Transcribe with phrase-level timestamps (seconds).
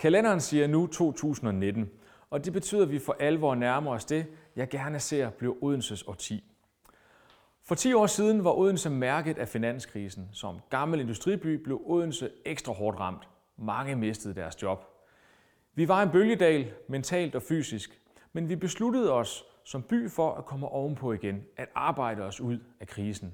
[0.00, 1.90] Kalenderen siger nu 2019,
[2.30, 4.26] og det betyder, at vi for alvor nærmer os det,
[4.56, 6.44] jeg gerne ser blive Odenses årti.
[7.62, 10.28] For 10 år siden var Odense mærket af finanskrisen.
[10.32, 13.28] Som gammel industriby blev Odense ekstra hårdt ramt.
[13.56, 14.84] Mange mistede deres job.
[15.74, 18.00] Vi var en bølgedal, mentalt og fysisk,
[18.32, 22.58] men vi besluttede os som by for at komme ovenpå igen, at arbejde os ud
[22.80, 23.32] af krisen.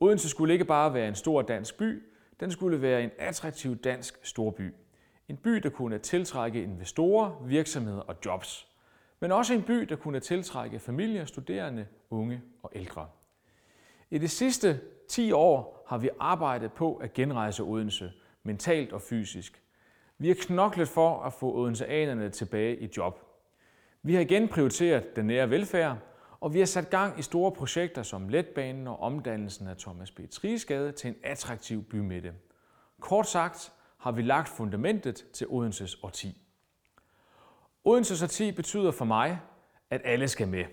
[0.00, 2.02] Odense skulle ikke bare være en stor dansk by,
[2.40, 4.74] den skulle være en attraktiv dansk storby.
[5.28, 8.68] En by, der kunne tiltrække investorer, virksomheder og jobs.
[9.20, 13.08] Men også en by, der kunne tiltrække familier, studerende, unge og ældre.
[14.10, 18.12] I de sidste 10 år har vi arbejdet på at genrejse Odense,
[18.42, 19.62] mentalt og fysisk.
[20.18, 23.20] Vi har knoklet for at få Odenseanerne tilbage i job.
[24.02, 25.98] Vi har igen prioriteret den nære velfærd,
[26.40, 30.20] og vi har sat gang i store projekter som letbanen og omdannelsen af Thomas B.
[30.30, 32.34] Triesgade til en attraktiv bymidte.
[33.00, 36.42] Kort sagt har vi lagt fundamentet til Odenses årti.
[37.84, 39.38] Odenses årti betyder for mig,
[39.90, 40.64] at alle skal med.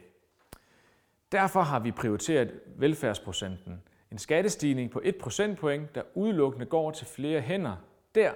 [1.31, 3.83] Derfor har vi prioriteret velfærdsprocenten.
[4.11, 7.75] En skattestigning på 1 procentpoint, der udelukkende går til flere hænder,
[8.16, 8.31] der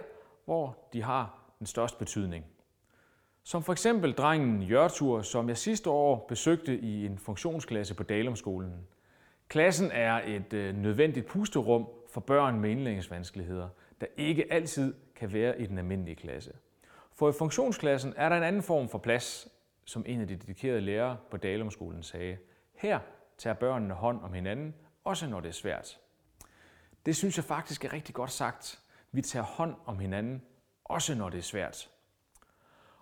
[0.46, 2.46] hvor de har den største betydning.
[3.44, 8.88] Som for eksempel drengen Jørtur, som jeg sidste år besøgte i en funktionsklasse på Dalumskolen.
[9.48, 13.70] Klassen er et øh, nødvendigt pusterum for børn med indlæringsvanskeligheder,
[14.02, 16.54] der ikke altid kan være i den almindelige klasse.
[17.14, 19.48] For i funktionsklassen er der en anden form for plads,
[19.86, 22.38] som en af de dedikerede lærere på Dalumskolen sagde.
[22.74, 23.00] Her
[23.38, 26.00] tager børnene hånd om hinanden, også når det er svært.
[27.06, 28.80] Det synes jeg faktisk er rigtig godt sagt.
[29.12, 30.42] Vi tager hånd om hinanden,
[30.86, 31.90] også når det er svært.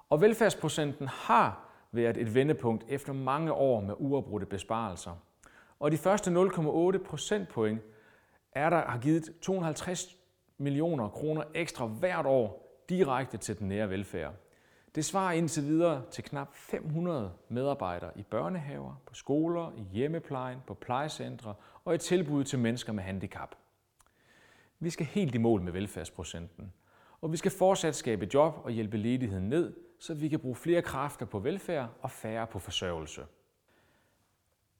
[0.09, 5.16] Og velfærdsprocenten har været et vendepunkt efter mange år med uafbrudte besparelser.
[5.79, 7.81] Og de første 0,8 procentpoint
[8.51, 9.29] er der har givet
[10.58, 14.34] millioner kroner ekstra hvert år direkte til den nære velfærd.
[14.96, 20.74] Det svarer indtil videre til knap 500 medarbejdere i børnehaver, på skoler, i hjemmeplejen, på
[20.74, 23.56] plejecentre og i tilbud til mennesker med handicap.
[24.79, 26.74] Vi skal helt i mål med velfærdsprocenten,
[27.22, 30.81] og vi skal fortsat skabe job og hjælpe ledigheden ned, så vi kan bruge flere
[30.81, 33.22] kræfter på velfærd og færre på forsørgelse.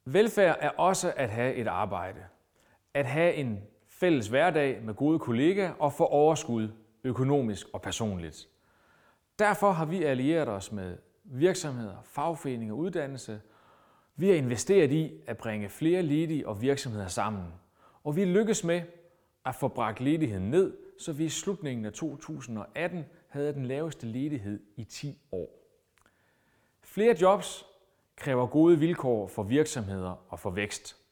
[0.06, 2.26] Velfærd er også at have et arbejde.
[2.94, 3.64] At have en
[4.00, 6.70] fælles hverdag med gode kollegaer og få overskud
[7.04, 8.48] økonomisk og personligt.
[9.40, 13.42] Derfor har vi allieret os med virksomheder, fagforeninger og uddannelse.
[14.16, 17.44] Vi har investeret i at bringe flere ledige og virksomheder sammen.
[18.04, 18.82] Og vi lykkes med
[19.46, 24.60] at få bragt ledigheden ned, så vi i slutningen af 2018 havde den laveste ledighed
[24.76, 25.50] i 10 år.
[26.84, 27.66] Flere jobs
[28.16, 31.05] kræver gode vilkår for virksomheder og for vækst.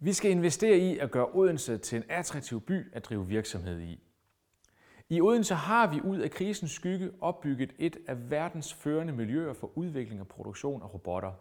[0.00, 4.00] Vi skal investere i at gøre Odense til en attraktiv by at drive virksomhed i.
[5.08, 9.78] I Odense har vi ud af krisens skygge opbygget et af verdens førende miljøer for
[9.78, 11.32] udvikling og produktion af robotter.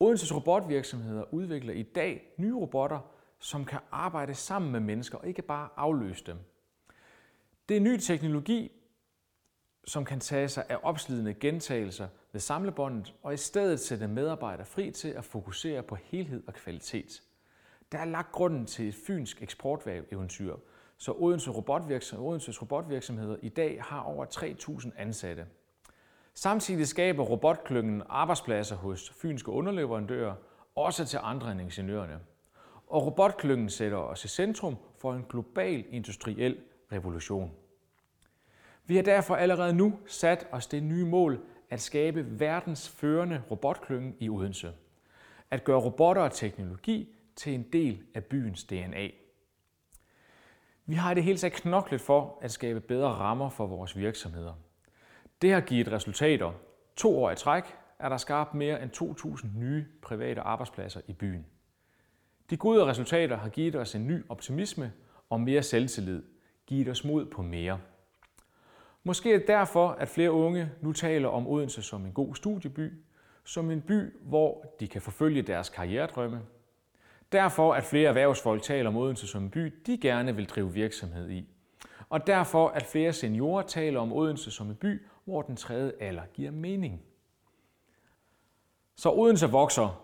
[0.00, 3.00] Odenses robotvirksomheder udvikler i dag nye robotter,
[3.38, 6.36] som kan arbejde sammen med mennesker og ikke bare afløse dem.
[7.68, 8.72] Det er ny teknologi,
[9.84, 14.90] som kan tage sig af opslidende gentagelser ved samlebåndet og i stedet sætte medarbejdere fri
[14.90, 17.22] til at fokusere på helhed og kvalitet.
[17.92, 20.56] Der er lagt grunden til et fynsk eksportvæv-eventyr,
[20.98, 25.46] så Odense robotvirksomhed, Odenses robotvirksomheder i dag har over 3.000 ansatte.
[26.34, 30.34] Samtidig skaber robotklyngen arbejdspladser hos fynske underleverandører,
[30.74, 32.20] også til andre end ingeniørerne.
[32.86, 36.58] Og robotklyngen sætter os i centrum for en global industriel
[36.92, 37.52] revolution.
[38.86, 44.14] Vi har derfor allerede nu sat os det nye mål at skabe verdens førende robotklynge
[44.20, 44.72] i Odense.
[45.50, 49.08] At gøre robotter og teknologi til en del af byens DNA.
[50.86, 54.54] Vi har i det hele taget knoklet for at skabe bedre rammer for vores virksomheder.
[55.42, 56.52] Det har givet resultater.
[56.96, 57.64] To år i træk
[57.98, 61.46] er der skabt mere end 2.000 nye private arbejdspladser i byen.
[62.50, 64.92] De gode resultater har givet os en ny optimisme
[65.30, 66.22] og mere selvtillid,
[66.66, 67.80] givet os mod på mere.
[69.04, 72.92] Måske er det derfor, at flere unge nu taler om Odense som en god studieby,
[73.44, 76.40] som en by, hvor de kan forfølge deres karrieredrømme.
[77.36, 81.30] Derfor, at flere erhvervsfolk taler om Odense som en by, de gerne vil drive virksomhed
[81.30, 81.48] i.
[82.08, 86.22] Og derfor, at flere seniorer taler om Odense som en by, hvor den tredje alder
[86.34, 87.02] giver mening.
[88.94, 90.02] Så Odense vokser.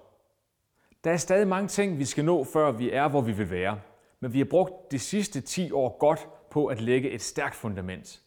[1.04, 3.80] Der er stadig mange ting, vi skal nå, før vi er, hvor vi vil være.
[4.20, 8.22] Men vi har brugt de sidste 10 år godt på at lægge et stærkt fundament.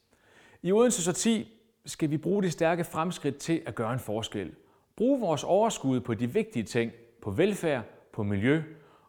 [0.62, 4.56] I Odense så 10 skal vi bruge de stærke fremskridt til at gøre en forskel.
[4.96, 6.92] Brug vores overskud på de vigtige ting,
[7.22, 8.63] på velfærd, på miljø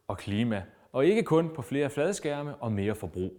[0.09, 0.63] og klima,
[0.93, 3.33] og ikke kun på flere fladskærme og mere forbrug.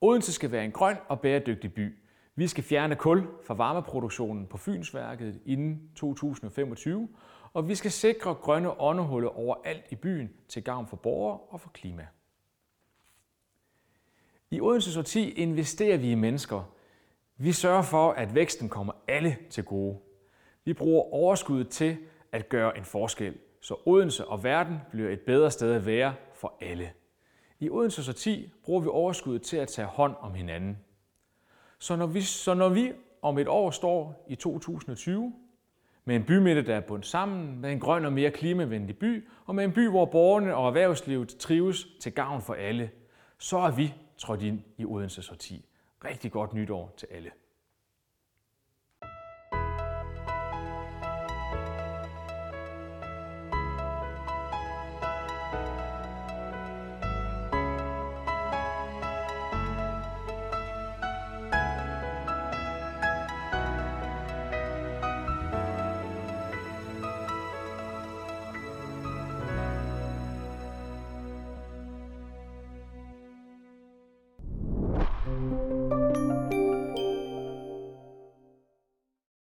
[0.00, 1.98] Odense skal være en grøn og bæredygtig by.
[2.36, 7.08] Vi skal fjerne kul fra varmeproduktionen på Fynsværket inden 2025,
[7.52, 11.70] og vi skal sikre grønne åndehuller overalt i byen til gavn for borgere og for
[11.70, 12.06] klima.
[14.50, 16.72] I Odense Sorti investerer vi i mennesker.
[17.36, 19.98] Vi sørger for, at væksten kommer alle til gode.
[20.64, 21.96] Vi bruger overskuddet til
[22.32, 26.54] at gøre en forskel, så Odense og verden bliver et bedre sted at være for
[26.60, 26.92] alle.
[27.60, 30.78] I Odense Sorti bruger vi overskuddet til at tage hånd om hinanden.
[31.78, 32.92] Så når vi, så når vi
[33.22, 35.32] om et år står i 2020
[36.04, 39.54] med en bymidte, der er bundt sammen, med en grøn og mere klimavenlig by, og
[39.54, 42.90] med en by, hvor borgerne og erhvervslivet trives til gavn for alle,
[43.38, 45.68] så er vi trådt ind i Odense Sorti.
[46.04, 47.30] Rigtig godt nytår til alle.